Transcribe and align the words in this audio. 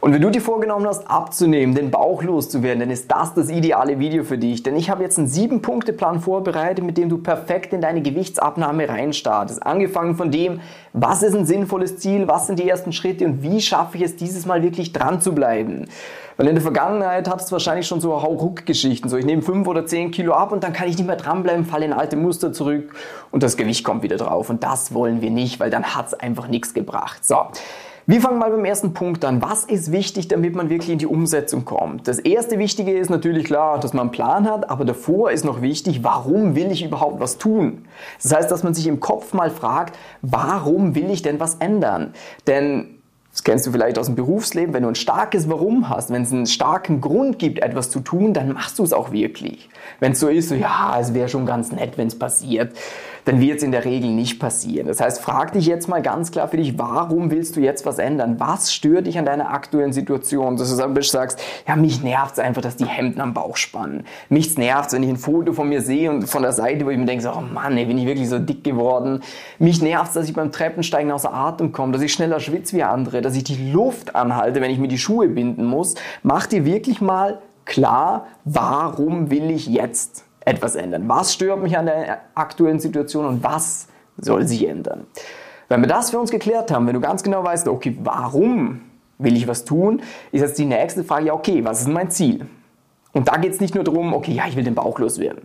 Und 0.00 0.12
wenn 0.12 0.20
du 0.20 0.30
dir 0.30 0.40
vorgenommen 0.40 0.86
hast, 0.86 1.10
abzunehmen, 1.10 1.74
den 1.74 1.90
Bauch 1.90 2.22
loszuwerden, 2.22 2.80
dann 2.80 2.90
ist 2.90 3.10
das 3.10 3.34
das 3.34 3.50
ideale 3.50 3.98
Video 3.98 4.24
für 4.24 4.38
dich. 4.38 4.62
Denn 4.62 4.76
ich 4.76 4.90
habe 4.90 5.02
jetzt 5.02 5.18
einen 5.18 5.28
7-Punkte-Plan 5.28 6.20
vorbereitet, 6.20 6.84
mit 6.84 6.98
dem 6.98 7.08
du 7.08 7.18
perfekt 7.18 7.72
in 7.72 7.80
deine 7.80 8.02
Gewichtsabnahme 8.02 8.88
reinstartest. 8.88 9.62
Angefangen 9.62 10.16
von 10.16 10.30
dem, 10.30 10.60
was 10.92 11.22
ist 11.22 11.34
ein 11.34 11.46
sinnvolles 11.46 11.98
Ziel, 11.98 12.28
was 12.28 12.46
sind 12.46 12.58
die 12.58 12.68
ersten 12.68 12.92
Schritte 12.92 13.24
und 13.24 13.42
wie 13.42 13.60
schaffe 13.60 13.96
ich 13.96 14.02
es, 14.02 14.16
dieses 14.16 14.46
Mal 14.46 14.62
wirklich 14.62 14.92
dran 14.92 15.20
zu 15.20 15.34
bleiben. 15.34 15.86
Weil 16.36 16.48
in 16.48 16.54
der 16.54 16.62
Vergangenheit 16.62 17.28
hattest 17.28 17.50
du 17.50 17.52
wahrscheinlich 17.52 17.86
schon 17.86 18.00
so 18.00 18.22
Hauruck-Geschichten. 18.22 19.08
So, 19.08 19.16
ich 19.16 19.24
nehme 19.24 19.40
5 19.40 19.66
oder 19.66 19.86
10 19.86 20.10
Kilo 20.10 20.34
ab 20.34 20.52
und 20.52 20.62
dann 20.62 20.72
kann 20.72 20.88
ich 20.88 20.98
nicht 20.98 21.06
mehr 21.06 21.16
dranbleiben, 21.16 21.64
falle 21.64 21.86
in 21.86 21.92
alte 21.94 22.16
Muster 22.16 22.52
zurück 22.52 22.94
und 23.30 23.42
das 23.42 23.56
Gewicht 23.56 23.84
kommt 23.84 24.02
wieder 24.02 24.16
drauf. 24.16 24.50
Und 24.50 24.62
das 24.62 24.92
wollen 24.92 25.22
wir 25.22 25.30
nicht, 25.30 25.60
weil 25.60 25.70
dann 25.70 25.94
hat 25.94 26.08
es 26.08 26.14
einfach 26.14 26.48
nichts 26.48 26.74
gebracht. 26.74 27.24
So. 27.24 27.46
Wir 28.08 28.20
fangen 28.20 28.38
mal 28.38 28.52
beim 28.52 28.64
ersten 28.64 28.94
Punkt 28.94 29.24
an. 29.24 29.42
Was 29.42 29.64
ist 29.64 29.90
wichtig, 29.90 30.28
damit 30.28 30.54
man 30.54 30.70
wirklich 30.70 30.90
in 30.90 30.98
die 30.98 31.08
Umsetzung 31.08 31.64
kommt? 31.64 32.06
Das 32.06 32.20
erste 32.20 32.56
Wichtige 32.56 32.96
ist 32.96 33.10
natürlich 33.10 33.46
klar, 33.46 33.80
dass 33.80 33.94
man 33.94 34.02
einen 34.02 34.10
Plan 34.12 34.48
hat, 34.48 34.70
aber 34.70 34.84
davor 34.84 35.32
ist 35.32 35.44
noch 35.44 35.60
wichtig, 35.60 36.04
warum 36.04 36.54
will 36.54 36.70
ich 36.70 36.84
überhaupt 36.84 37.18
was 37.18 37.36
tun? 37.36 37.86
Das 38.22 38.32
heißt, 38.32 38.48
dass 38.48 38.62
man 38.62 38.74
sich 38.74 38.86
im 38.86 39.00
Kopf 39.00 39.32
mal 39.34 39.50
fragt, 39.50 39.98
warum 40.22 40.94
will 40.94 41.10
ich 41.10 41.22
denn 41.22 41.40
was 41.40 41.56
ändern? 41.56 42.14
Denn 42.46 42.96
das 43.32 43.42
kennst 43.42 43.66
du 43.66 43.72
vielleicht 43.72 43.98
aus 43.98 44.06
dem 44.06 44.14
Berufsleben, 44.14 44.72
wenn 44.72 44.84
du 44.84 44.88
ein 44.88 44.94
starkes 44.94 45.50
Warum 45.50 45.88
hast, 45.88 46.10
wenn 46.10 46.22
es 46.22 46.32
einen 46.32 46.46
starken 46.46 47.00
Grund 47.00 47.40
gibt, 47.40 47.58
etwas 47.58 47.90
zu 47.90 47.98
tun, 47.98 48.32
dann 48.32 48.52
machst 48.52 48.78
du 48.78 48.84
es 48.84 48.92
auch 48.92 49.10
wirklich. 49.10 49.68
Wenn 49.98 50.12
es 50.12 50.20
so 50.20 50.28
ist, 50.28 50.48
so 50.48 50.54
ja, 50.54 50.96
es 51.00 51.12
wäre 51.12 51.28
schon 51.28 51.44
ganz 51.44 51.72
nett, 51.72 51.98
wenn 51.98 52.06
es 52.06 52.16
passiert, 52.16 52.72
dann 53.26 53.40
wird 53.40 53.58
es 53.58 53.62
in 53.64 53.72
der 53.72 53.84
Regel 53.84 54.10
nicht 54.10 54.38
passieren. 54.38 54.86
Das 54.86 55.00
heißt, 55.00 55.20
frag 55.20 55.52
dich 55.52 55.66
jetzt 55.66 55.88
mal 55.88 56.00
ganz 56.00 56.30
klar 56.30 56.46
für 56.48 56.56
dich, 56.56 56.78
warum 56.78 57.30
willst 57.30 57.56
du 57.56 57.60
jetzt 57.60 57.84
was 57.84 57.98
ändern? 57.98 58.36
Was 58.38 58.72
stört 58.72 59.08
dich 59.08 59.18
an 59.18 59.26
deiner 59.26 59.50
aktuellen 59.50 59.92
Situation? 59.92 60.56
Dass 60.56 60.74
du 60.74 60.76
Beispiel 60.76 61.02
sagst, 61.02 61.42
ja, 61.66 61.74
mich 61.74 62.02
nervt 62.02 62.34
es 62.34 62.38
einfach, 62.38 62.62
dass 62.62 62.76
die 62.76 62.86
Hemden 62.86 63.20
am 63.20 63.34
Bauch 63.34 63.56
spannen. 63.56 64.04
Mich 64.28 64.56
nervt 64.56 64.92
wenn 64.92 65.02
ich 65.02 65.08
ein 65.08 65.16
Foto 65.16 65.52
von 65.52 65.68
mir 65.68 65.82
sehe 65.82 66.08
und 66.08 66.28
von 66.28 66.42
der 66.42 66.52
Seite, 66.52 66.86
wo 66.86 66.90
ich 66.90 66.98
mir 66.98 67.04
denke, 67.04 67.24
so, 67.24 67.32
oh 67.32 67.40
Mann, 67.40 67.76
ey, 67.76 67.86
bin 67.86 67.98
ich 67.98 68.06
wirklich 68.06 68.28
so 68.28 68.38
dick 68.38 68.62
geworden. 68.62 69.20
Mich 69.58 69.82
nervt 69.82 70.14
dass 70.14 70.28
ich 70.28 70.34
beim 70.34 70.52
Treppensteigen 70.52 71.10
außer 71.10 71.34
Atem 71.34 71.72
komme, 71.72 71.92
dass 71.92 72.02
ich 72.02 72.12
schneller 72.12 72.38
schwitze 72.38 72.76
wie 72.76 72.84
andere, 72.84 73.22
dass 73.22 73.34
ich 73.34 73.42
die 73.42 73.72
Luft 73.72 74.14
anhalte, 74.14 74.60
wenn 74.60 74.70
ich 74.70 74.78
mir 74.78 74.88
die 74.88 74.98
Schuhe 74.98 75.28
binden 75.28 75.64
muss. 75.64 75.96
Mach 76.22 76.46
dir 76.46 76.64
wirklich 76.64 77.00
mal 77.00 77.40
klar, 77.64 78.28
warum 78.44 79.30
will 79.30 79.50
ich 79.50 79.66
jetzt 79.66 80.25
etwas 80.46 80.74
ändern? 80.76 81.06
Was 81.08 81.34
stört 81.34 81.62
mich 81.62 81.76
an 81.76 81.84
der 81.84 82.20
aktuellen 82.34 82.80
Situation 82.80 83.26
und 83.26 83.44
was 83.44 83.88
soll 84.16 84.46
sich 84.46 84.66
ändern? 84.66 85.06
Wenn 85.68 85.82
wir 85.82 85.88
das 85.88 86.10
für 86.10 86.18
uns 86.18 86.30
geklärt 86.30 86.70
haben, 86.70 86.86
wenn 86.86 86.94
du 86.94 87.00
ganz 87.00 87.22
genau 87.22 87.44
weißt, 87.44 87.68
okay, 87.68 87.98
warum 88.02 88.80
will 89.18 89.36
ich 89.36 89.46
was 89.46 89.64
tun, 89.64 90.00
ist 90.32 90.40
jetzt 90.40 90.58
die 90.58 90.64
nächste 90.64 91.04
Frage, 91.04 91.26
ja, 91.26 91.34
okay, 91.34 91.64
was 91.64 91.82
ist 91.82 91.88
mein 91.88 92.10
Ziel? 92.10 92.46
Und 93.12 93.28
da 93.28 93.36
geht 93.36 93.52
es 93.52 93.60
nicht 93.60 93.74
nur 93.74 93.84
darum, 93.84 94.14
okay, 94.14 94.32
ja, 94.32 94.44
ich 94.46 94.56
will 94.56 94.64
den 94.64 94.74
Bauch 94.74 94.98
loswerden 94.98 95.42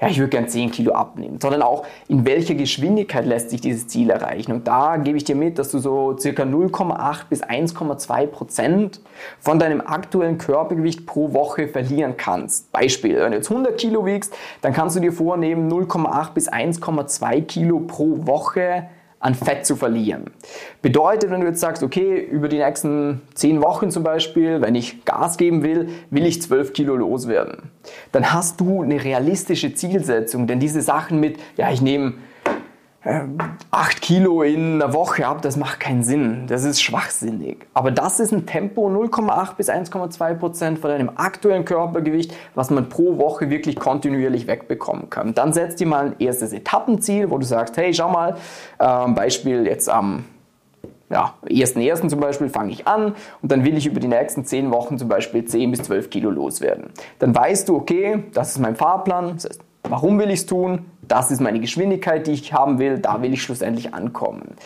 ja, 0.00 0.08
ich 0.08 0.18
würde 0.18 0.30
gern 0.30 0.48
10 0.48 0.70
Kilo 0.70 0.92
abnehmen, 0.92 1.38
sondern 1.40 1.62
auch, 1.62 1.84
in 2.08 2.24
welcher 2.24 2.54
Geschwindigkeit 2.54 3.26
lässt 3.26 3.50
sich 3.50 3.60
dieses 3.60 3.86
Ziel 3.88 4.10
erreichen. 4.10 4.52
Und 4.52 4.66
da 4.66 4.96
gebe 4.96 5.16
ich 5.16 5.24
dir 5.24 5.36
mit, 5.36 5.58
dass 5.58 5.70
du 5.70 5.78
so 5.78 6.16
circa 6.18 6.42
0,8 6.42 7.28
bis 7.28 7.42
1,2 7.42 8.26
Prozent 8.26 9.00
von 9.38 9.58
deinem 9.58 9.80
aktuellen 9.80 10.38
Körpergewicht 10.38 11.06
pro 11.06 11.32
Woche 11.32 11.68
verlieren 11.68 12.16
kannst. 12.16 12.70
Beispiel, 12.72 13.16
wenn 13.16 13.32
du 13.32 13.38
jetzt 13.38 13.50
100 13.50 13.78
Kilo 13.78 14.04
wiegst, 14.06 14.34
dann 14.62 14.72
kannst 14.72 14.96
du 14.96 15.00
dir 15.00 15.12
vornehmen, 15.12 15.70
0,8 15.70 16.32
bis 16.32 16.50
1,2 16.50 17.42
Kilo 17.42 17.80
pro 17.80 18.26
Woche 18.26 18.88
an 19.24 19.34
Fett 19.34 19.64
zu 19.64 19.74
verlieren. 19.74 20.24
Bedeutet, 20.82 21.30
wenn 21.30 21.40
du 21.40 21.46
jetzt 21.46 21.60
sagst, 21.60 21.82
okay, 21.82 22.20
über 22.20 22.48
die 22.48 22.58
nächsten 22.58 23.22
10 23.34 23.62
Wochen 23.62 23.90
zum 23.90 24.02
Beispiel, 24.02 24.60
wenn 24.60 24.74
ich 24.74 25.06
Gas 25.06 25.38
geben 25.38 25.62
will, 25.62 25.88
will 26.10 26.26
ich 26.26 26.42
12 26.42 26.74
Kilo 26.74 26.94
loswerden. 26.94 27.70
Dann 28.12 28.34
hast 28.34 28.60
du 28.60 28.82
eine 28.82 29.02
realistische 29.02 29.74
Zielsetzung, 29.74 30.46
denn 30.46 30.60
diese 30.60 30.82
Sachen 30.82 31.20
mit, 31.20 31.38
ja, 31.56 31.72
ich 31.72 31.80
nehme 31.80 32.14
8 33.04 34.00
Kilo 34.00 34.42
in 34.42 34.80
einer 34.80 34.94
Woche 34.94 35.26
ab, 35.26 35.42
das 35.42 35.58
macht 35.58 35.78
keinen 35.78 36.02
Sinn. 36.02 36.46
Das 36.46 36.64
ist 36.64 36.82
schwachsinnig. 36.82 37.66
Aber 37.74 37.90
das 37.90 38.18
ist 38.18 38.32
ein 38.32 38.46
Tempo 38.46 38.88
0,8 38.88 39.56
bis 39.56 39.68
1,2 39.68 40.34
Prozent 40.34 40.78
von 40.78 40.90
deinem 40.90 41.10
aktuellen 41.14 41.66
Körpergewicht, 41.66 42.34
was 42.54 42.70
man 42.70 42.88
pro 42.88 43.18
Woche 43.18 43.50
wirklich 43.50 43.76
kontinuierlich 43.76 44.46
wegbekommen 44.46 45.10
kann. 45.10 45.34
Dann 45.34 45.52
setzt 45.52 45.80
dir 45.80 45.86
mal 45.86 46.06
ein 46.06 46.14
erstes 46.18 46.54
Etappenziel, 46.54 47.30
wo 47.30 47.36
du 47.36 47.44
sagst, 47.44 47.76
hey, 47.76 47.92
schau 47.92 48.08
mal, 48.08 48.36
äh, 48.78 49.08
Beispiel 49.12 49.66
jetzt 49.66 49.90
am 49.90 50.24
ja, 51.10 51.34
1.1. 51.46 52.08
zum 52.08 52.20
Beispiel 52.20 52.48
fange 52.48 52.72
ich 52.72 52.88
an 52.88 53.14
und 53.42 53.52
dann 53.52 53.64
will 53.64 53.76
ich 53.76 53.86
über 53.86 54.00
die 54.00 54.08
nächsten 54.08 54.46
10 54.46 54.72
Wochen 54.72 54.98
zum 54.98 55.08
Beispiel 55.08 55.44
10 55.44 55.70
bis 55.70 55.82
12 55.82 56.08
Kilo 56.08 56.30
loswerden. 56.30 56.86
Dann 57.18 57.34
weißt 57.34 57.68
du, 57.68 57.76
okay, 57.76 58.24
das 58.32 58.52
ist 58.52 58.58
mein 58.58 58.74
Fahrplan, 58.74 59.34
das 59.34 59.44
heißt, 59.44 59.60
warum 59.82 60.18
will 60.18 60.30
ich 60.30 60.40
es 60.40 60.46
tun? 60.46 60.86
Das 61.08 61.30
ist 61.30 61.40
meine 61.40 61.60
Geschwindigkeit, 61.60 62.26
die 62.26 62.32
ich 62.32 62.52
haben 62.52 62.78
will. 62.78 62.98
Da 62.98 63.22
will 63.22 63.32
ich 63.32 63.42
schlussendlich 63.42 63.94
ankommen. 63.94 64.56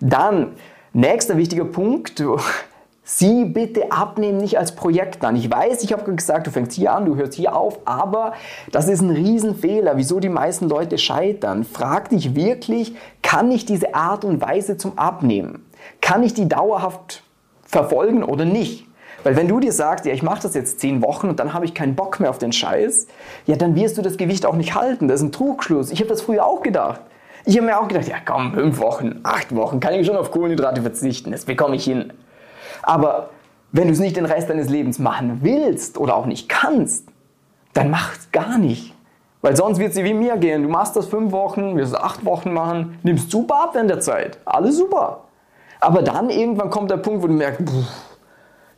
Dann, 0.00 0.52
nächster 0.92 1.36
wichtiger 1.36 1.64
Punkt. 1.64 2.22
Sieh 3.08 3.44
bitte 3.44 3.92
Abnehmen 3.92 4.38
nicht 4.38 4.58
als 4.58 4.74
Projekt 4.74 5.24
an. 5.24 5.36
Ich 5.36 5.48
weiß, 5.48 5.84
ich 5.84 5.92
habe 5.92 6.12
gesagt, 6.12 6.48
du 6.48 6.50
fängst 6.50 6.72
hier 6.72 6.92
an, 6.92 7.04
du 7.04 7.14
hörst 7.14 7.34
hier 7.34 7.54
auf, 7.54 7.78
aber 7.84 8.32
das 8.72 8.88
ist 8.88 9.00
ein 9.00 9.10
Riesenfehler, 9.10 9.96
wieso 9.96 10.18
die 10.18 10.28
meisten 10.28 10.68
Leute 10.68 10.98
scheitern. 10.98 11.62
Frag 11.62 12.08
dich 12.08 12.34
wirklich, 12.34 12.96
kann 13.22 13.52
ich 13.52 13.64
diese 13.64 13.94
Art 13.94 14.24
und 14.24 14.40
Weise 14.40 14.76
zum 14.76 14.98
Abnehmen? 14.98 15.64
Kann 16.00 16.24
ich 16.24 16.34
die 16.34 16.48
dauerhaft 16.48 17.22
verfolgen 17.62 18.24
oder 18.24 18.44
nicht? 18.44 18.85
Weil 19.26 19.34
wenn 19.34 19.48
du 19.48 19.58
dir 19.58 19.72
sagst, 19.72 20.06
ja, 20.06 20.12
ich 20.12 20.22
mache 20.22 20.42
das 20.42 20.54
jetzt 20.54 20.78
zehn 20.78 21.02
Wochen 21.02 21.28
und 21.28 21.40
dann 21.40 21.52
habe 21.52 21.64
ich 21.64 21.74
keinen 21.74 21.96
Bock 21.96 22.20
mehr 22.20 22.30
auf 22.30 22.38
den 22.38 22.52
Scheiß, 22.52 23.08
ja, 23.46 23.56
dann 23.56 23.74
wirst 23.74 23.98
du 23.98 24.02
das 24.02 24.18
Gewicht 24.18 24.46
auch 24.46 24.54
nicht 24.54 24.76
halten. 24.76 25.08
Das 25.08 25.16
ist 25.16 25.26
ein 25.26 25.32
Trugschluss. 25.32 25.90
Ich 25.90 25.98
habe 25.98 26.08
das 26.08 26.22
früher 26.22 26.46
auch 26.46 26.62
gedacht. 26.62 27.00
Ich 27.44 27.56
habe 27.56 27.66
mir 27.66 27.80
auch 27.80 27.88
gedacht, 27.88 28.06
ja 28.06 28.18
komm, 28.24 28.54
fünf 28.54 28.78
Wochen, 28.78 29.18
acht 29.24 29.52
Wochen, 29.52 29.80
kann 29.80 29.94
ich 29.94 30.06
schon 30.06 30.14
auf 30.14 30.30
Kohlenhydrate 30.30 30.80
verzichten. 30.80 31.32
Das 31.32 31.44
bekomme 31.44 31.74
ich 31.74 31.82
hin. 31.82 32.12
Aber 32.84 33.30
wenn 33.72 33.88
du 33.88 33.94
es 33.94 33.98
nicht 33.98 34.16
den 34.16 34.26
Rest 34.26 34.48
deines 34.48 34.68
Lebens 34.68 35.00
machen 35.00 35.40
willst 35.42 35.98
oder 35.98 36.14
auch 36.14 36.26
nicht 36.26 36.48
kannst, 36.48 37.08
dann 37.72 37.90
mach 37.90 38.16
es 38.16 38.30
gar 38.30 38.58
nicht. 38.58 38.94
Weil 39.42 39.56
sonst 39.56 39.80
wird 39.80 39.90
es 39.90 39.96
wie 40.04 40.14
mir 40.14 40.36
gehen. 40.36 40.62
Du 40.62 40.68
machst 40.68 40.94
das 40.94 41.06
fünf 41.06 41.32
Wochen, 41.32 41.76
wirst 41.76 41.94
es 41.94 41.98
acht 41.98 42.24
Wochen 42.24 42.52
machen, 42.52 43.00
nimmst 43.02 43.32
super 43.32 43.64
ab 43.64 43.74
in 43.74 43.88
der 43.88 43.98
Zeit. 43.98 44.38
Alles 44.44 44.76
super. 44.76 45.24
Aber 45.80 46.02
dann 46.02 46.30
irgendwann 46.30 46.70
kommt 46.70 46.92
der 46.92 46.98
Punkt, 46.98 47.24
wo 47.24 47.26
du 47.26 47.32
merkst, 47.32 47.68
pff, 47.68 48.15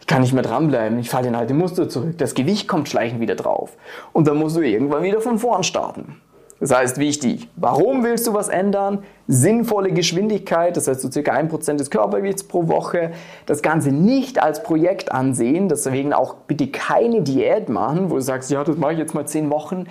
kann 0.09 0.23
nicht 0.23 0.33
mehr 0.33 0.43
dranbleiben, 0.43 0.99
ich 0.99 1.11
falle 1.11 1.29
in 1.29 1.37
alte 1.37 1.55
Muster 1.55 1.89
zurück, 1.89 2.19
das 2.19 2.35
Gewicht 2.35 2.67
kommt 2.67 2.89
schleichend 2.89 3.21
wieder 3.21 3.37
drauf 3.37 3.77
und 4.13 4.27
dann 4.27 4.39
musst 4.39 4.57
du 4.57 4.61
irgendwann 4.63 5.05
wieder 5.05 5.21
von 5.21 5.39
vorn 5.39 5.63
starten. 5.63 6.21
Das 6.61 6.75
heißt 6.75 6.99
wichtig, 6.99 7.49
warum 7.55 8.03
willst 8.03 8.27
du 8.27 8.35
was 8.35 8.49
ändern? 8.49 9.05
Sinnvolle 9.29 9.93
Geschwindigkeit, 9.93 10.77
das 10.77 10.89
heißt 10.89 11.03
so 11.03 11.11
circa 11.11 11.33
1% 11.33 11.77
des 11.77 11.89
Körpergewichts 11.89 12.43
pro 12.43 12.67
Woche. 12.67 13.13
Das 13.47 13.63
Ganze 13.63 13.93
nicht 13.93 14.43
als 14.43 14.65
Projekt 14.65 15.13
ansehen, 15.13 15.69
deswegen 15.69 16.13
auch 16.13 16.35
bitte 16.35 16.67
keine 16.67 17.23
Diät 17.23 17.69
machen, 17.69 18.11
wo 18.11 18.17
du 18.17 18.23
sagst, 18.23 18.51
ja, 18.51 18.65
das 18.65 18.77
mache 18.77 18.95
ich 18.95 18.99
jetzt 18.99 19.15
mal 19.15 19.25
10 19.25 19.51
Wochen. 19.51 19.85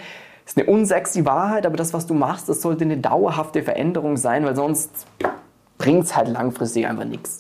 Das 0.43 0.53
ist 0.53 0.57
eine 0.57 0.69
unsexy 0.69 1.25
Wahrheit, 1.25 1.65
aber 1.65 1.77
das, 1.77 1.93
was 1.93 2.05
du 2.05 2.13
machst, 2.13 2.49
das 2.49 2.61
sollte 2.61 2.83
eine 2.83 2.97
dauerhafte 2.97 3.63
Veränderung 3.63 4.17
sein, 4.17 4.43
weil 4.43 4.55
sonst 4.55 4.91
bringt 5.77 6.03
es 6.03 6.17
halt 6.17 6.27
langfristig 6.27 6.85
einfach 6.85 7.05
nichts. 7.05 7.39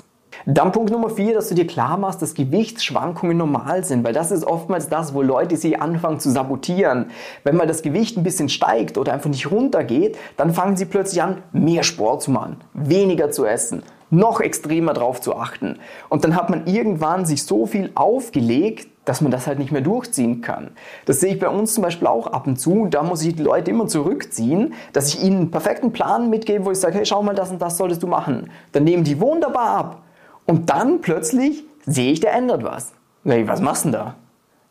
Dann 0.49 0.71
Punkt 0.71 0.91
Nummer 0.91 1.09
vier, 1.09 1.33
dass 1.33 1.49
du 1.49 1.55
dir 1.55 1.67
klar 1.67 1.97
machst, 1.97 2.21
dass 2.21 2.33
Gewichtsschwankungen 2.33 3.35
normal 3.35 3.83
sind, 3.83 4.05
weil 4.05 4.13
das 4.13 4.31
ist 4.31 4.45
oftmals 4.45 4.87
das, 4.87 5.13
wo 5.13 5.21
Leute 5.21 5.57
sich 5.57 5.81
anfangen 5.81 6.21
zu 6.21 6.29
sabotieren. 6.29 7.07
Wenn 7.43 7.57
mal 7.57 7.67
das 7.67 7.81
Gewicht 7.81 8.15
ein 8.15 8.23
bisschen 8.23 8.47
steigt 8.47 8.97
oder 8.97 9.11
einfach 9.11 9.29
nicht 9.29 9.51
runtergeht, 9.51 10.17
dann 10.37 10.53
fangen 10.53 10.77
sie 10.77 10.85
plötzlich 10.85 11.21
an, 11.21 11.43
mehr 11.51 11.83
Sport 11.83 12.21
zu 12.21 12.31
machen, 12.31 12.61
weniger 12.73 13.29
zu 13.29 13.45
essen, 13.45 13.83
noch 14.09 14.39
extremer 14.39 14.93
drauf 14.93 15.19
zu 15.19 15.35
achten. 15.35 15.79
Und 16.07 16.23
dann 16.23 16.37
hat 16.37 16.49
man 16.49 16.65
irgendwann 16.65 17.25
sich 17.25 17.43
so 17.43 17.65
viel 17.65 17.91
aufgelegt, 17.95 18.87
dass 19.03 19.19
man 19.19 19.31
das 19.31 19.47
halt 19.47 19.59
nicht 19.59 19.73
mehr 19.73 19.81
durchziehen 19.81 20.39
kann. 20.39 20.71
Das 21.03 21.19
sehe 21.19 21.33
ich 21.33 21.39
bei 21.41 21.49
uns 21.49 21.73
zum 21.73 21.83
Beispiel 21.83 22.07
auch 22.07 22.27
ab 22.27 22.47
und 22.47 22.57
zu. 22.57 22.87
Da 22.89 23.03
muss 23.03 23.21
ich 23.21 23.35
die 23.35 23.43
Leute 23.43 23.71
immer 23.71 23.87
zurückziehen, 23.87 24.75
dass 24.93 25.13
ich 25.13 25.21
ihnen 25.21 25.39
einen 25.39 25.51
perfekten 25.51 25.91
Plan 25.91 26.29
mitgebe, 26.29 26.63
wo 26.63 26.71
ich 26.71 26.79
sage, 26.79 26.99
hey, 26.99 27.05
schau 27.05 27.21
mal, 27.21 27.35
das 27.35 27.51
und 27.51 27.61
das 27.61 27.75
solltest 27.75 28.01
du 28.01 28.07
machen. 28.07 28.49
Dann 28.71 28.85
nehmen 28.85 29.03
die 29.03 29.19
wunderbar 29.19 29.67
ab. 29.67 30.03
Und 30.47 30.69
dann 30.69 31.01
plötzlich 31.01 31.63
sehe 31.85 32.11
ich, 32.11 32.19
der 32.19 32.33
ändert 32.33 32.63
was. 32.63 32.93
Sag 33.23 33.37
ich, 33.37 33.47
was 33.47 33.61
machst 33.61 33.85
du 33.85 33.91
denn 33.91 33.99
da? 33.99 34.15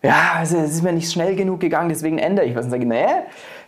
Ja, 0.03 0.33
also 0.37 0.57
es 0.59 0.73
ist 0.73 0.83
mir 0.83 0.93
nicht 0.93 1.11
schnell 1.11 1.37
genug 1.37 1.61
gegangen, 1.61 1.89
deswegen 1.89 2.19
ändere 2.19 2.47
ich 2.47 2.55
was. 2.55 2.67
Und 2.67 2.71
sage 2.71 2.83
ich, 2.83 2.89
nee, 2.89 3.07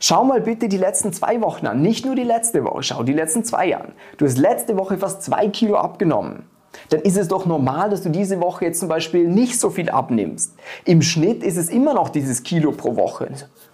schau 0.01 0.25
mal 0.25 0.41
bitte 0.41 0.69
die 0.69 0.77
letzten 0.77 1.13
zwei 1.13 1.41
Wochen 1.41 1.67
an. 1.67 1.83
Nicht 1.83 2.05
nur 2.05 2.15
die 2.15 2.23
letzte 2.25 2.65
Woche, 2.65 2.83
schau 2.83 3.03
die 3.03 3.13
letzten 3.13 3.45
zwei 3.45 3.77
an. 3.77 3.93
Du 4.17 4.25
hast 4.25 4.39
letzte 4.39 4.77
Woche 4.77 4.99
fast 4.99 5.23
zwei 5.23 5.49
Kilo 5.49 5.77
abgenommen. 5.77 6.45
Dann 6.91 7.01
ist 7.01 7.17
es 7.17 7.29
doch 7.29 7.45
normal, 7.45 7.91
dass 7.91 8.03
du 8.03 8.11
diese 8.11 8.41
Woche 8.41 8.67
jetzt 8.67 8.81
zum 8.81 8.89
Beispiel 8.89 9.27
nicht 9.27 9.59
so 9.59 9.71
viel 9.71 9.91
abnimmst. 9.91 10.55
Im 10.85 11.03
Schnitt 11.03 11.43
ist 11.43 11.57
es 11.57 11.71
immer 11.71 11.95
noch 11.95 12.09
dieses 12.09 12.43
Kilo 12.43 12.73
pro 12.73 12.97
Woche. 12.97 13.31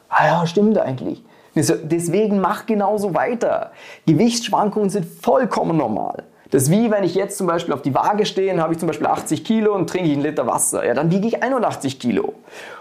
Ah 0.08 0.26
ja, 0.26 0.46
stimmt 0.46 0.78
eigentlich. 0.78 1.22
Deswegen 1.54 2.40
mach 2.40 2.66
genauso 2.66 3.14
weiter. 3.14 3.72
Gewichtsschwankungen 4.06 4.90
sind 4.90 5.04
vollkommen 5.04 5.76
normal. 5.76 6.24
Das 6.54 6.62
ist 6.62 6.70
wie 6.70 6.88
wenn 6.88 7.02
ich 7.02 7.16
jetzt 7.16 7.36
zum 7.36 7.48
Beispiel 7.48 7.74
auf 7.74 7.82
die 7.82 7.92
Waage 7.96 8.24
stehe 8.24 8.54
und 8.54 8.60
habe 8.60 8.72
ich 8.74 8.78
zum 8.78 8.86
Beispiel 8.86 9.08
80 9.08 9.42
Kilo 9.42 9.74
und 9.74 9.90
trinke 9.90 10.06
ich 10.06 10.12
einen 10.12 10.22
Liter 10.22 10.46
Wasser. 10.46 10.86
Ja, 10.86 10.94
dann 10.94 11.10
wiege 11.10 11.26
ich 11.26 11.42
81 11.42 11.98
Kilo. 11.98 12.34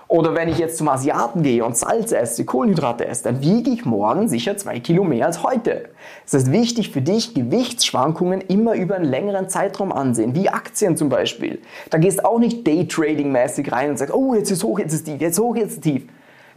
Oder 0.07 0.35
wenn 0.35 0.47
ich 0.47 0.59
jetzt 0.59 0.77
zum 0.77 0.89
Asiaten 0.89 1.41
gehe 1.41 1.65
und 1.65 1.75
Salz 1.75 2.11
esse, 2.11 2.45
Kohlenhydrate 2.45 3.07
esse, 3.07 3.23
dann 3.23 3.41
wiege 3.41 3.71
ich 3.71 3.83
morgen 3.83 4.27
sicher 4.27 4.55
zwei 4.57 4.79
Kilo 4.79 5.03
mehr 5.03 5.25
als 5.25 5.41
heute. 5.41 5.85
Es 6.23 6.35
ist 6.35 6.51
wichtig 6.51 6.91
für 6.91 7.01
dich, 7.01 7.33
Gewichtsschwankungen 7.33 8.41
immer 8.41 8.75
über 8.75 8.93
einen 8.93 9.05
längeren 9.05 9.49
Zeitraum 9.49 9.91
ansehen, 9.91 10.35
wie 10.35 10.49
Aktien 10.49 10.95
zum 10.95 11.09
Beispiel. 11.09 11.59
Da 11.89 11.97
gehst 11.97 12.23
auch 12.23 12.37
nicht 12.37 12.67
Daytrading-mäßig 12.67 13.71
rein 13.71 13.89
und 13.89 13.97
sagst, 13.97 14.13
oh, 14.13 14.35
jetzt 14.35 14.51
ist 14.51 14.63
hoch, 14.63 14.77
jetzt 14.77 14.93
ist 14.93 15.05
tief, 15.05 15.19
jetzt 15.19 15.39
hoch, 15.39 15.55
jetzt 15.55 15.71
ist 15.71 15.81
tief. 15.81 16.03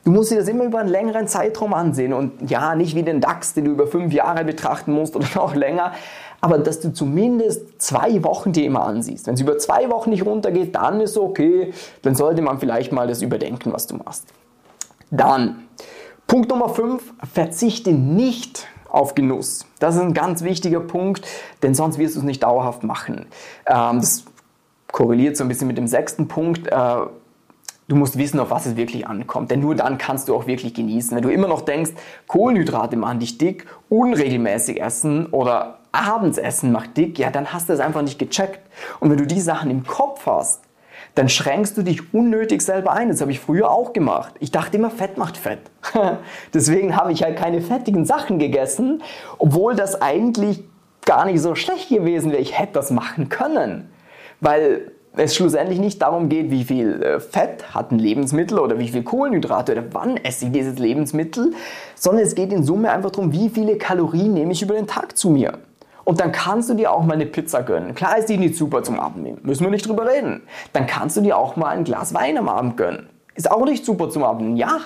Du 0.07 0.13
musst 0.13 0.31
dir 0.31 0.39
das 0.39 0.47
immer 0.47 0.63
über 0.63 0.79
einen 0.79 0.89
längeren 0.89 1.27
Zeitraum 1.27 1.75
ansehen 1.75 2.13
und 2.13 2.49
ja, 2.49 2.77
nicht 2.77 2.95
wie 2.95 3.03
den 3.03 3.21
DAX, 3.21 3.55
den 3.55 3.65
du 3.65 3.73
über 3.73 3.89
fünf 3.89 4.13
Jahre 4.13 4.45
betrachten 4.45 4.93
musst 4.93 5.17
oder 5.17 5.27
noch 5.35 5.57
länger, 5.57 5.95
aber 6.41 6.59
dass 6.59 6.79
du 6.79 6.93
zumindest 6.93 7.83
zwei 7.83 8.23
Wochen 8.23 8.53
dir 8.53 8.67
immer 8.67 8.85
ansiehst. 8.85 9.27
Wenn 9.27 9.35
es 9.35 9.41
über 9.41 9.59
zwei 9.59 9.91
Wochen 9.91 10.11
nicht 10.11 10.25
runtergeht, 10.25 10.77
dann 10.77 11.01
ist 11.01 11.19
okay, 11.19 11.73
dann 12.03 12.15
sollte 12.15 12.41
man 12.41 12.61
vielleicht 12.61 12.93
mal 12.93 13.09
das 13.09 13.21
überdenken, 13.21 13.73
was 13.73 13.89
du 13.89 13.97
machst. 13.97 14.29
Dann, 15.11 15.65
Punkt 16.29 16.51
Nummer 16.51 16.69
5, 16.69 17.03
verzichte 17.33 17.91
nicht 17.91 18.69
auf 18.89 19.17
Genuss. 19.17 19.67
Das 19.81 19.97
ist 19.97 20.03
ein 20.03 20.15
ganz 20.15 20.43
wichtiger 20.43 20.79
Punkt, 20.79 21.27
denn 21.65 21.75
sonst 21.75 21.99
wirst 21.99 22.15
du 22.15 22.21
es 22.21 22.25
nicht 22.25 22.45
dauerhaft 22.45 22.85
machen. 22.85 23.27
Ähm, 23.67 23.99
das 23.99 24.23
korreliert 24.93 25.37
so 25.37 25.43
ein 25.43 25.49
bisschen 25.49 25.67
mit 25.67 25.79
dem 25.79 25.89
sechsten 25.89 26.29
Punkt. 26.29 26.69
Äh, 26.69 26.97
Du 27.89 27.95
musst 27.95 28.19
wissen, 28.19 28.41
auf 28.41 28.51
was 28.51 28.67
es 28.67 28.77
wirklich 28.77 29.07
ankommt, 29.07 29.51
denn 29.53 29.61
nur 29.61 29.77
dann 29.77 29.97
kannst 29.97 30.29
du 30.29 30.35
auch 30.35 30.49
wirklich 30.49 30.75
genießen. 30.75 31.15
Wenn 31.17 31.23
du 31.23 31.31
immer 31.31 31.47
noch 31.47 31.61
denkst, 31.61 31.93
Kohlenhydrate 32.27 32.97
machen 32.97 33.21
dich 33.21 33.39
dick, 33.39 33.67
unregelmäßig 33.89 34.81
essen 34.81 35.27
oder 35.27 35.79
abends 35.93 36.37
essen 36.37 36.73
macht 36.73 36.97
dick, 36.97 37.19
ja, 37.19 37.31
dann 37.31 37.53
hast 37.53 37.69
du 37.69 37.73
es 37.73 37.81
einfach 37.81 38.03
nicht 38.03 38.19
gecheckt. 38.19 38.61
Und 38.99 39.11
wenn 39.11 39.19
du 39.19 39.27
die 39.27 39.41
Sachen 39.41 39.71
im 39.71 39.85
Kopf 39.85 40.27
hast, 40.27 40.63
dann 41.15 41.29
schränkst 41.29 41.77
du 41.79 41.83
dich 41.83 42.13
unnötig 42.13 42.61
selber 42.61 42.93
ein. 42.93 43.09
Das 43.09 43.21
habe 43.21 43.31
ich 43.31 43.41
früher 43.41 43.71
auch 43.71 43.93
gemacht. 43.93 44.35
Ich 44.41 44.51
dachte 44.51 44.77
immer, 44.77 44.91
Fett 44.91 45.17
macht 45.17 45.37
Fett. 45.37 45.61
Deswegen 46.55 46.97
habe 46.97 47.13
ich 47.13 47.23
halt 47.23 47.39
keine 47.39 47.61
fettigen 47.63 48.05
Sachen 48.05 48.39
gegessen, 48.39 49.03
obwohl 49.39 49.75
das 49.75 50.03
eigentlich 50.03 50.65
gar 51.05 51.25
nicht 51.25 51.41
so 51.41 51.55
schlecht 51.55 51.89
gewesen 51.89 52.33
wäre. 52.33 52.43
Ich 52.43 52.59
hätte 52.59 52.75
das 52.75 52.91
machen 52.91 53.29
können. 53.29 53.91
Weil 54.41 54.93
es 55.17 55.35
schlussendlich 55.35 55.79
nicht 55.79 56.03
darum 56.03 56.29
geht, 56.29 56.51
wie 56.51 56.65
viel 56.65 57.03
äh, 57.03 57.21
Fett 57.21 57.75
hat 57.75 57.91
ein 57.91 57.99
Lebensmittel 57.99 58.59
oder 58.59 58.79
wie 58.79 58.89
viel 58.89 59.03
Kohlenhydrate 59.03 59.73
oder 59.73 59.85
wann 59.93 60.17
esse 60.19 60.47
ich 60.47 60.53
dieses 60.53 60.79
Lebensmittel, 60.79 61.53
sondern 61.95 62.25
es 62.25 62.35
geht 62.35 62.53
in 62.53 62.63
Summe 62.65 62.91
einfach 62.91 63.11
darum, 63.11 63.33
wie 63.33 63.49
viele 63.49 63.79
Kalorien 63.79 64.35
nehme 64.35 64.53
ich 64.53 64.63
über 64.63 64.75
den 64.75 64.87
Tag 64.87 65.17
zu 65.17 65.31
mir. 65.31 65.59
Und 66.05 66.21
dann 66.21 66.31
kannst 66.31 66.71
du 66.71 66.75
dir 66.75 66.93
auch 66.93 67.03
mal 67.03 67.15
eine 67.15 67.27
Pizza 67.27 67.63
gönnen. 67.63 67.95
Klar 67.95 68.19
ist 68.19 68.29
die 68.29 68.37
nicht 68.37 68.57
super 68.57 68.83
zum 68.83 69.01
Abnehmen, 69.01 69.41
müssen 69.43 69.65
wir 69.65 69.71
nicht 69.71 69.89
drüber 69.89 70.07
reden. 70.07 70.43
Dann 70.73 70.87
kannst 70.87 71.17
du 71.17 71.21
dir 71.21 71.37
auch 71.37 71.57
mal 71.57 71.71
ein 71.71 71.85
Glas 71.85 72.15
Wein 72.15 72.39
am 72.39 72.49
Abend 72.49 72.77
gönnen. 72.77 73.09
Ist 73.35 73.51
auch 73.51 73.65
nicht 73.65 73.85
super 73.85 74.09
zum 74.11 74.23
Abnehmen, 74.23 74.57
ja. 74.57 74.81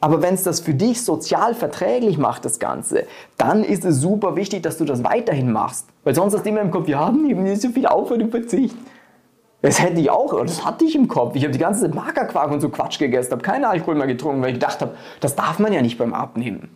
Aber 0.00 0.22
wenn 0.22 0.34
es 0.34 0.42
das 0.42 0.60
für 0.60 0.74
dich 0.74 1.02
sozial 1.02 1.54
verträglich 1.54 2.16
macht, 2.16 2.44
das 2.44 2.58
Ganze, 2.58 3.06
dann 3.36 3.64
ist 3.64 3.84
es 3.84 4.00
super 4.00 4.36
wichtig, 4.36 4.62
dass 4.62 4.78
du 4.78 4.84
das 4.84 5.04
weiterhin 5.04 5.52
machst. 5.52 5.88
Weil 6.04 6.14
sonst 6.14 6.34
hast 6.34 6.44
du 6.44 6.48
immer 6.48 6.60
im 6.60 6.70
Kopf, 6.70 6.86
wir 6.86 6.98
haben 6.98 7.22
nicht 7.26 7.60
so 7.60 7.68
viel 7.70 7.86
Aufwand 7.86 8.22
und 8.22 8.30
Verzicht. 8.30 8.76
Das 9.64 9.80
hätte 9.80 9.98
ich 9.98 10.10
auch, 10.10 10.38
das 10.44 10.62
hatte 10.62 10.84
ich 10.84 10.94
im 10.94 11.08
Kopf. 11.08 11.36
Ich 11.36 11.42
habe 11.42 11.52
die 11.52 11.58
ganze 11.58 11.80
Zeit 11.80 11.94
Magerquark 11.94 12.50
und 12.50 12.60
so 12.60 12.68
Quatsch 12.68 12.98
gegessen, 12.98 13.32
habe 13.32 13.40
keinen 13.40 13.64
Alkohol 13.64 13.94
mehr 13.94 14.06
getrunken, 14.06 14.42
weil 14.42 14.48
ich 14.48 14.56
gedacht 14.56 14.82
habe, 14.82 14.90
das 15.20 15.36
darf 15.36 15.58
man 15.58 15.72
ja 15.72 15.80
nicht 15.80 15.96
beim 15.96 16.12
Abnehmen. 16.12 16.68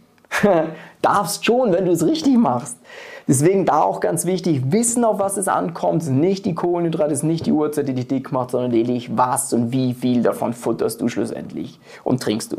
Darfst 1.03 1.45
schon, 1.45 1.75
wenn 1.75 1.85
du 1.85 1.93
es 1.93 2.07
richtig 2.07 2.39
machst. 2.39 2.79
Deswegen 3.27 3.67
da 3.67 3.83
auch 3.83 4.01
ganz 4.01 4.25
wichtig, 4.25 4.73
wissen, 4.73 5.05
auf 5.05 5.19
was 5.19 5.37
es 5.37 5.49
ankommt. 5.49 6.09
Nicht 6.09 6.47
die 6.47 6.55
Kohlenhydrate, 6.55 7.27
nicht 7.27 7.45
die 7.45 7.53
Uhrzeit, 7.53 7.89
die 7.89 7.93
dich 7.93 8.09
dick 8.09 8.33
macht, 8.33 8.53
sondern 8.53 8.71
lediglich 8.71 9.15
was 9.15 9.53
und 9.53 9.71
wie 9.71 9.93
viel 9.93 10.23
davon 10.23 10.55
futterst 10.55 10.99
du 11.03 11.09
schlussendlich 11.09 11.79
und 12.05 12.23
trinkst 12.23 12.53
du. 12.53 12.57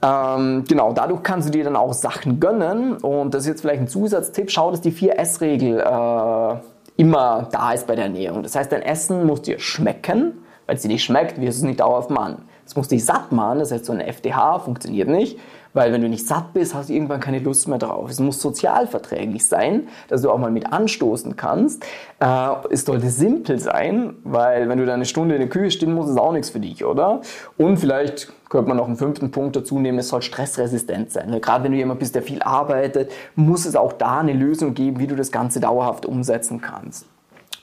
Ähm, 0.00 0.64
genau, 0.66 0.94
dadurch 0.94 1.22
kannst 1.22 1.48
du 1.48 1.52
dir 1.52 1.64
dann 1.64 1.76
auch 1.76 1.92
Sachen 1.92 2.40
gönnen. 2.40 2.96
Und 2.96 3.34
das 3.34 3.42
ist 3.42 3.48
jetzt 3.48 3.60
vielleicht 3.60 3.82
ein 3.82 3.88
Zusatztipp. 3.88 4.50
Schau, 4.50 4.70
dass 4.70 4.80
die 4.80 4.92
4S-Regel 4.92 5.78
äh, 5.78 6.71
immer 6.96 7.48
da 7.50 7.72
ist 7.72 7.86
bei 7.86 7.94
der 7.94 8.04
Ernährung. 8.04 8.42
Das 8.42 8.54
heißt, 8.54 8.72
dein 8.72 8.82
Essen 8.82 9.26
muss 9.26 9.42
dir 9.42 9.58
schmecken. 9.58 10.44
Wenn 10.66 10.76
es 10.76 10.82
dir 10.82 10.88
nicht 10.88 11.04
schmeckt, 11.04 11.40
wirst 11.40 11.58
du 11.58 11.64
es 11.64 11.68
nicht 11.68 11.80
dauerhaft 11.80 12.10
machen. 12.10 12.44
Es 12.64 12.76
muss 12.76 12.88
dich 12.88 13.04
satt 13.04 13.32
machen. 13.32 13.58
Das 13.58 13.72
heißt, 13.72 13.84
so 13.84 13.92
eine 13.92 14.06
FDH 14.06 14.60
funktioniert 14.60 15.08
nicht. 15.08 15.38
Weil 15.74 15.92
wenn 15.92 16.02
du 16.02 16.08
nicht 16.08 16.26
satt 16.26 16.52
bist, 16.52 16.74
hast 16.74 16.90
du 16.90 16.92
irgendwann 16.92 17.20
keine 17.20 17.38
Lust 17.38 17.66
mehr 17.66 17.78
drauf. 17.78 18.10
Es 18.10 18.20
muss 18.20 18.40
sozial 18.40 18.86
verträglich 18.86 19.46
sein, 19.46 19.88
dass 20.08 20.22
du 20.22 20.30
auch 20.30 20.38
mal 20.38 20.50
mit 20.50 20.72
anstoßen 20.72 21.36
kannst. 21.36 21.84
Äh, 22.20 22.48
es 22.70 22.84
sollte 22.84 23.08
simpel 23.08 23.58
sein, 23.58 24.14
weil 24.24 24.68
wenn 24.68 24.78
du 24.78 24.86
da 24.86 24.94
eine 24.94 25.06
Stunde 25.06 25.34
in 25.34 25.40
der 25.40 25.48
Küche 25.48 25.70
stehen 25.70 25.94
musst, 25.94 26.10
ist 26.10 26.18
auch 26.18 26.32
nichts 26.32 26.50
für 26.50 26.60
dich, 26.60 26.84
oder? 26.84 27.22
Und 27.56 27.78
vielleicht 27.78 28.32
könnte 28.50 28.68
man 28.68 28.76
noch 28.76 28.86
einen 28.86 28.96
fünften 28.96 29.30
Punkt 29.30 29.56
dazu 29.56 29.78
nehmen, 29.78 29.98
es 29.98 30.08
soll 30.08 30.20
stressresistent 30.20 31.10
sein. 31.10 31.40
Gerade 31.40 31.64
wenn 31.64 31.72
du 31.72 31.78
jemand 31.78 32.00
bist, 32.00 32.14
der 32.14 32.22
viel 32.22 32.42
arbeitet, 32.42 33.10
muss 33.34 33.64
es 33.64 33.74
auch 33.74 33.94
da 33.94 34.20
eine 34.20 34.34
Lösung 34.34 34.74
geben, 34.74 34.98
wie 34.98 35.06
du 35.06 35.16
das 35.16 35.32
Ganze 35.32 35.58
dauerhaft 35.58 36.04
umsetzen 36.04 36.60
kannst. 36.60 37.06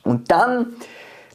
Und 0.04 0.32
dann 0.32 0.74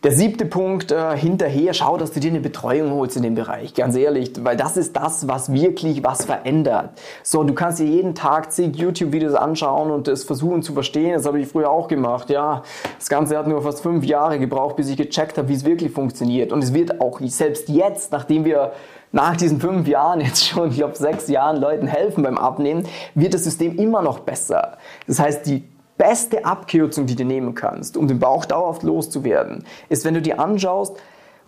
der 0.04 0.12
siebte 0.12 0.44
Punkt, 0.44 0.92
äh, 0.92 1.16
hinterher, 1.16 1.72
schau, 1.72 1.96
dass 1.96 2.12
du 2.12 2.20
dir 2.20 2.30
eine 2.30 2.40
Betreuung 2.40 2.92
holst 2.92 3.16
in 3.16 3.22
dem 3.22 3.34
Bereich, 3.34 3.72
ganz 3.72 3.96
ehrlich, 3.96 4.32
weil 4.38 4.54
das 4.54 4.76
ist 4.76 4.94
das, 4.94 5.26
was 5.28 5.50
wirklich 5.50 6.04
was 6.04 6.26
verändert. 6.26 6.90
So, 7.22 7.42
du 7.42 7.54
kannst 7.54 7.78
dir 7.78 7.86
jeden 7.86 8.14
Tag 8.14 8.52
zig 8.52 8.76
YouTube-Videos 8.76 9.34
anschauen 9.34 9.90
und 9.90 10.06
es 10.06 10.24
versuchen 10.24 10.62
zu 10.62 10.74
verstehen, 10.74 11.14
das 11.14 11.24
habe 11.24 11.40
ich 11.40 11.48
früher 11.48 11.70
auch 11.70 11.88
gemacht, 11.88 12.28
ja. 12.28 12.62
Das 12.98 13.08
Ganze 13.08 13.38
hat 13.38 13.48
nur 13.48 13.62
fast 13.62 13.80
fünf 13.80 14.04
Jahre 14.04 14.38
gebraucht, 14.38 14.76
bis 14.76 14.90
ich 14.90 14.98
gecheckt 14.98 15.38
habe, 15.38 15.48
wie 15.48 15.54
es 15.54 15.64
wirklich 15.64 15.90
funktioniert. 15.90 16.52
Und 16.52 16.62
es 16.62 16.74
wird 16.74 17.00
auch 17.00 17.20
selbst 17.20 17.70
jetzt, 17.70 18.12
nachdem 18.12 18.44
wir 18.44 18.72
nach 19.10 19.36
diesen 19.36 19.58
fünf 19.58 19.88
Jahren, 19.88 20.20
jetzt 20.20 20.46
schon, 20.46 20.68
ich 20.68 20.76
glaube, 20.76 20.96
sechs 20.96 21.28
Jahren 21.28 21.56
Leuten 21.56 21.86
helfen 21.86 22.22
beim 22.22 22.36
Abnehmen, 22.36 22.86
wird 23.14 23.32
das 23.32 23.44
System 23.44 23.78
immer 23.78 24.02
noch 24.02 24.18
besser. 24.18 24.76
Das 25.06 25.18
heißt, 25.18 25.46
die 25.46 25.64
beste 25.96 26.44
Abkürzung, 26.44 27.06
die 27.06 27.16
du 27.16 27.24
nehmen 27.24 27.54
kannst, 27.54 27.96
um 27.96 28.08
den 28.08 28.18
Bauch 28.18 28.44
dauerhaft 28.44 28.82
loszuwerden, 28.82 29.64
ist, 29.88 30.04
wenn 30.04 30.14
du 30.14 30.22
dir 30.22 30.40
anschaust, 30.40 30.96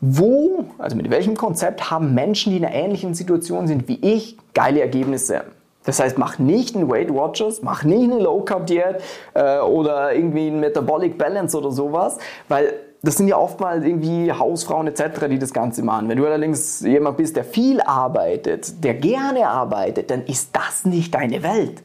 wo, 0.00 0.66
also 0.78 0.96
mit 0.96 1.10
welchem 1.10 1.36
Konzept 1.36 1.90
haben 1.90 2.14
Menschen, 2.14 2.50
die 2.50 2.58
in 2.58 2.64
einer 2.64 2.74
ähnlichen 2.74 3.14
Situation 3.14 3.66
sind 3.66 3.88
wie 3.88 3.98
ich, 4.02 4.36
geile 4.54 4.80
Ergebnisse. 4.80 5.42
Das 5.84 6.00
heißt, 6.00 6.18
mach 6.18 6.38
nicht 6.38 6.74
einen 6.74 6.90
Weight 6.90 7.12
Watchers, 7.14 7.62
mach 7.62 7.84
nicht 7.84 8.02
eine 8.02 8.20
Low 8.20 8.40
Carb 8.40 8.66
Diät 8.66 8.96
äh, 9.34 9.58
oder 9.60 10.14
irgendwie 10.14 10.48
ein 10.48 10.60
Metabolic 10.60 11.16
Balance 11.16 11.56
oder 11.56 11.70
sowas, 11.70 12.18
weil 12.48 12.74
das 13.02 13.16
sind 13.16 13.28
ja 13.28 13.38
oftmals 13.38 13.84
irgendwie 13.84 14.32
Hausfrauen 14.32 14.88
etc., 14.88 15.28
die 15.30 15.38
das 15.38 15.52
Ganze 15.52 15.84
machen. 15.84 16.08
Wenn 16.08 16.18
du 16.18 16.26
allerdings 16.26 16.80
jemand 16.80 17.16
bist, 17.16 17.36
der 17.36 17.44
viel 17.44 17.80
arbeitet, 17.80 18.82
der 18.82 18.94
gerne 18.94 19.48
arbeitet, 19.48 20.10
dann 20.10 20.24
ist 20.24 20.50
das 20.54 20.84
nicht 20.84 21.14
deine 21.14 21.42
Welt. 21.44 21.82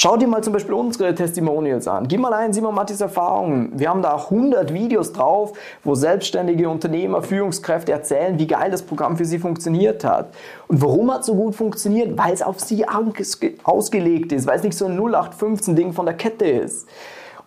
Schau 0.00 0.16
dir 0.16 0.28
mal 0.28 0.44
zum 0.44 0.52
Beispiel 0.52 0.74
unsere 0.74 1.12
Testimonials 1.12 1.88
an. 1.88 2.06
Gib 2.06 2.20
mal 2.20 2.32
ein, 2.32 2.52
Simon 2.52 2.72
Mattis 2.72 3.00
Erfahrungen. 3.00 3.72
Wir 3.74 3.88
haben 3.88 4.00
da 4.00 4.14
100 4.14 4.72
Videos 4.72 5.12
drauf, 5.12 5.54
wo 5.82 5.96
selbstständige 5.96 6.68
Unternehmer, 6.70 7.20
Führungskräfte 7.20 7.90
erzählen, 7.90 8.38
wie 8.38 8.46
geil 8.46 8.70
das 8.70 8.82
Programm 8.82 9.16
für 9.16 9.24
sie 9.24 9.40
funktioniert 9.40 10.04
hat. 10.04 10.32
Und 10.68 10.80
warum 10.82 11.12
hat 11.12 11.22
es 11.22 11.26
so 11.26 11.34
gut 11.34 11.56
funktioniert? 11.56 12.16
Weil 12.16 12.32
es 12.32 12.42
auf 12.42 12.60
sie 12.60 12.86
ausgelegt 12.86 14.30
ist, 14.30 14.46
weil 14.46 14.58
es 14.58 14.62
nicht 14.62 14.78
so 14.78 14.86
ein 14.86 14.96
0815-Ding 14.96 15.92
von 15.92 16.06
der 16.06 16.14
Kette 16.14 16.46
ist. 16.46 16.86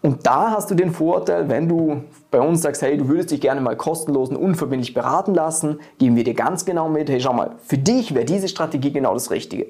Und 0.01 0.27
da 0.27 0.51
hast 0.51 0.69
du 0.69 0.75
den 0.75 0.91
Vorteil, 0.91 1.47
wenn 1.47 1.69
du 1.69 2.03
bei 2.31 2.41
uns 2.41 2.63
sagst, 2.63 2.81
hey, 2.81 2.97
du 2.97 3.07
würdest 3.07 3.31
dich 3.31 3.39
gerne 3.39 3.61
mal 3.61 3.77
kostenlos 3.77 4.27
und 4.27 4.35
unverbindlich 4.35 4.93
beraten 4.93 5.33
lassen, 5.33 5.79
geben 5.99 6.17
wir 6.17 6.25
dir 6.25 6.33
ganz 6.33 6.65
genau 6.65 6.89
mit, 6.89 7.09
hey, 7.09 7.21
schau 7.21 7.31
mal, 7.31 7.51
für 7.65 7.77
dich 7.77 8.13
wäre 8.13 8.25
diese 8.25 8.49
Strategie 8.49 8.91
genau 8.91 9.13
das 9.13 9.31
Richtige. 9.31 9.67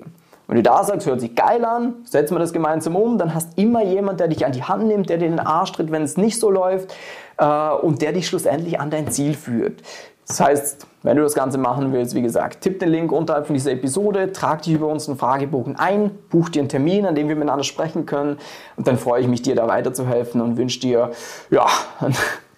Wenn 0.47 0.57
du 0.57 0.63
da 0.63 0.83
sagst, 0.83 1.07
hört 1.07 1.21
sich 1.21 1.35
geil 1.35 1.63
an, 1.63 1.95
setzen 2.03 2.35
wir 2.35 2.39
das 2.39 2.51
gemeinsam 2.51 2.95
um, 2.95 3.17
dann 3.17 3.33
hast 3.33 3.57
immer 3.57 3.83
jemand, 3.83 4.19
der 4.19 4.27
dich 4.27 4.45
an 4.45 4.51
die 4.51 4.63
Hand 4.63 4.85
nimmt, 4.87 5.09
der 5.09 5.17
dir 5.17 5.29
den 5.29 5.39
Arsch 5.39 5.71
tritt, 5.71 5.91
wenn 5.91 6.03
es 6.03 6.17
nicht 6.17 6.39
so 6.39 6.51
läuft 6.51 6.93
äh, 7.37 7.69
und 7.69 8.01
der 8.01 8.11
dich 8.11 8.27
schlussendlich 8.27 8.79
an 8.79 8.89
dein 8.89 9.09
Ziel 9.11 9.33
führt. 9.33 9.81
Das 10.27 10.39
heißt, 10.39 10.87
wenn 11.03 11.17
du 11.17 11.23
das 11.23 11.33
Ganze 11.33 11.57
machen 11.57 11.91
willst, 11.91 12.15
wie 12.15 12.21
gesagt, 12.21 12.61
tipp 12.61 12.79
den 12.79 12.89
Link 12.89 13.11
unterhalb 13.11 13.47
von 13.47 13.53
dieser 13.53 13.71
Episode, 13.71 14.31
trag 14.31 14.61
dich 14.61 14.73
über 14.73 14.87
unseren 14.87 15.17
Fragebogen 15.17 15.75
ein, 15.75 16.11
buch 16.29 16.49
dir 16.49 16.59
einen 16.59 16.69
Termin, 16.69 17.05
an 17.05 17.15
dem 17.15 17.27
wir 17.27 17.35
miteinander 17.35 17.63
sprechen 17.63 18.05
können 18.05 18.37
und 18.77 18.87
dann 18.87 18.97
freue 18.97 19.21
ich 19.21 19.27
mich, 19.27 19.41
dir 19.41 19.55
da 19.55 19.67
weiterzuhelfen 19.67 20.39
und 20.41 20.57
wünsche 20.57 20.79
dir, 20.79 21.11
ja, 21.49 21.65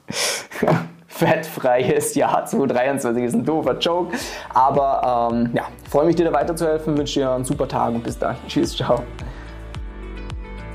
fettfreies 1.13 2.15
Jahr 2.15 2.45
2023 2.45 3.23
ist 3.23 3.33
ein 3.33 3.45
doofer 3.45 3.77
Joke. 3.77 4.15
Aber 4.53 5.31
ähm, 5.31 5.51
ja, 5.53 5.67
freue 5.89 6.05
mich 6.05 6.15
dir 6.15 6.25
da 6.25 6.33
weiterzuhelfen, 6.33 6.97
wünsche 6.97 7.19
dir 7.19 7.31
einen 7.31 7.45
super 7.45 7.67
Tag 7.67 7.93
und 7.93 8.03
bis 8.03 8.17
dann. 8.17 8.35
Tschüss, 8.47 8.75
ciao. 8.75 9.03